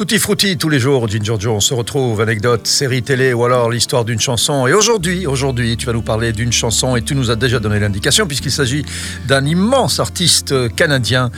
[0.00, 3.68] Tutti frutti tous les jours, Ginger Joe, on se retrouve, anecdote, série télé ou alors
[3.70, 4.66] l'histoire d'une chanson.
[4.66, 7.78] Et aujourd'hui, aujourd'hui, tu vas nous parler d'une chanson et tu nous as déjà donné
[7.78, 8.82] l'indication puisqu'il s'agit
[9.28, 11.30] d'un immense artiste canadien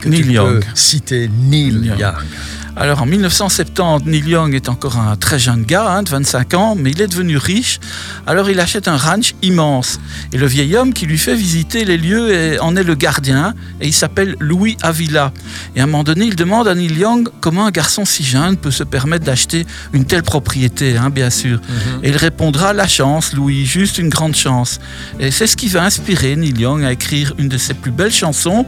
[0.00, 0.58] que Neil tu Young.
[0.58, 2.00] peux citer, Neil, Neil Young.
[2.00, 2.14] Young.
[2.74, 6.74] Alors en 1970, Neil Young est encore un très jeune gars, hein, de 25 ans,
[6.74, 7.80] mais il est devenu riche.
[8.26, 10.00] Alors il achète un ranch immense.
[10.32, 13.52] Et le vieil homme qui lui fait visiter les lieux en est le gardien,
[13.82, 15.32] et il s'appelle Louis Avila.
[15.76, 18.56] Et à un moment donné, il demande à Neil Young comment un garçon si jeune
[18.56, 21.60] peut se permettre d'acheter une telle propriété, hein, bien sûr.
[22.02, 24.80] Et il répondra la chance, Louis, juste une grande chance.
[25.20, 28.12] Et c'est ce qui va inspirer Neil Young à écrire une de ses plus belles
[28.12, 28.64] chansons,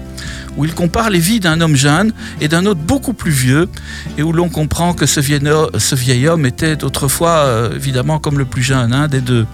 [0.57, 3.69] où il compare les vies d'un homme jeune et d'un autre beaucoup plus vieux,
[4.19, 8.19] et où l'on comprend que ce vieil, ho- ce vieil homme était autrefois euh, évidemment
[8.19, 9.47] comme le plus jeune hein, des deux.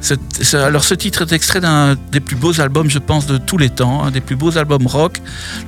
[0.00, 3.58] Ce- alors ce titre est extrait d'un des plus beaux albums, je pense, de tous
[3.58, 5.20] les temps, un des plus beaux albums rock,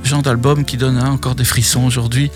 [0.03, 2.31] le genre d'album qui donne hein, encore des frissons aujourd'hui.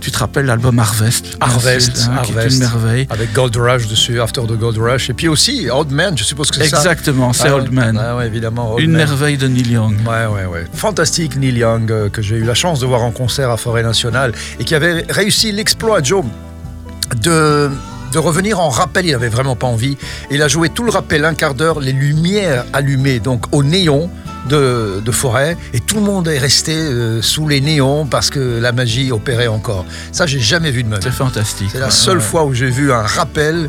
[0.00, 1.36] Tu te rappelles l'album Harvest?
[1.40, 2.54] Harvest, hein, qui est Harvest.
[2.56, 3.06] une merveille.
[3.10, 5.10] Avec Gold Rush dessus, After the Gold Rush.
[5.10, 6.78] Et puis aussi Old Man, je suppose que c'est ça.
[6.78, 7.98] Exactement, c'est Ah, Old Man.
[8.02, 8.74] Ah ouais, évidemment.
[8.74, 8.98] Old Une Man.
[9.06, 9.96] merveille de Neil Young.
[10.06, 10.64] Ouais, ouais, ouais.
[10.74, 13.82] Fantastique Neil Young, euh, que j'ai eu la chance de voir en concert à Forêt
[13.82, 16.24] Nationale et qui avait réussi l'exploit, Joe,
[17.22, 17.70] de,
[18.12, 19.06] de revenir en rappel.
[19.06, 19.96] Il avait vraiment pas envie.
[20.30, 24.10] Il a joué tout le rappel, un quart d'heure, les lumières allumées, donc au néon.
[24.48, 28.60] De, de forêt et tout le monde est resté euh, sous les néons parce que
[28.60, 29.84] la magie opérait encore.
[30.12, 31.00] Ça, j'ai jamais vu de vie.
[31.02, 31.70] C'est fantastique.
[31.72, 32.22] C'est la Ouais, seule ouais.
[32.22, 33.68] fois où j'ai vu un rappel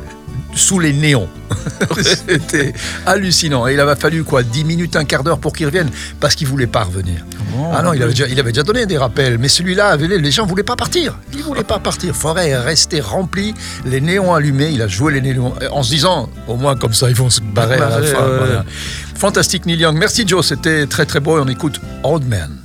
[0.56, 1.28] sous les néons.
[2.02, 2.74] C'était
[3.06, 3.68] hallucinant.
[3.68, 6.48] Et il avait fallu quoi 10 minutes, un quart d'heure pour qu'il revienne parce qu'il
[6.48, 7.26] voulait pas revenir.
[7.56, 10.08] Bon, Ah non, il avait, déjà, il avait déjà donné des rappels, mais celui-là, avait-
[10.08, 11.18] les gens voulaient pas partir.
[11.34, 12.16] Ils voulaient pas partir.
[12.16, 13.54] Forêt est restée remplie,
[13.86, 14.70] les néons allumés.
[14.72, 17.42] Il a joué les néons en se disant, au moins comme ça, ils vont se
[17.42, 18.20] barrer à la Ouais, fin.
[18.24, 18.60] ouais, Voilà.
[18.60, 18.66] ouais.
[19.16, 19.98] Fantastique Neil Young.
[19.98, 21.38] Merci Joe, c'était très très beau.
[21.38, 22.58] Et on écoute Old Man.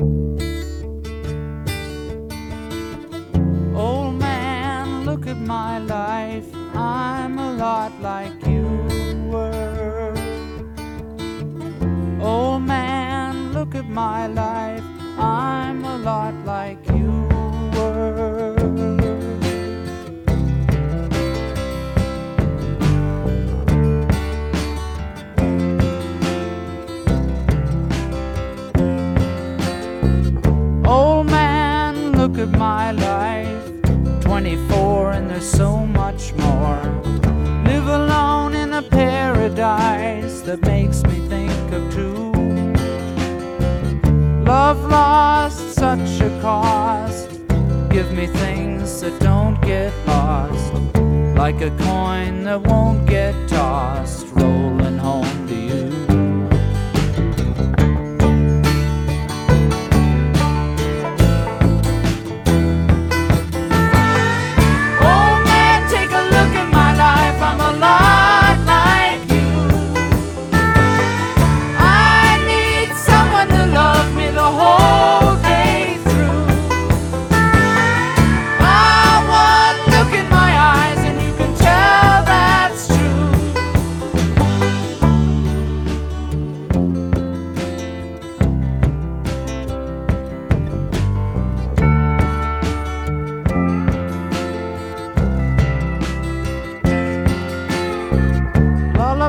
[0.00, 0.37] Old
[32.28, 33.80] look at my life.
[34.20, 36.82] 24 and there's so much more.
[37.64, 42.32] Live alone in a paradise that makes me think of two.
[44.44, 47.30] Love lost such a cost.
[47.90, 50.72] Give me things that don't get lost.
[51.36, 53.47] Like a coin that won't get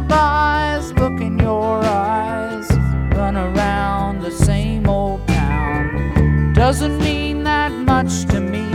[0.09, 2.69] Lullabies look in your eyes,
[3.15, 6.53] run around the same old town.
[6.53, 8.69] Doesn't mean that much to me,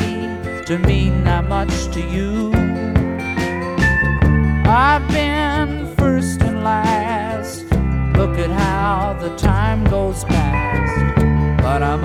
[0.67, 2.53] to mean that much to you.
[4.67, 7.65] I've been first and last.
[8.17, 11.17] Look at how the time goes past,
[11.63, 12.05] but I'm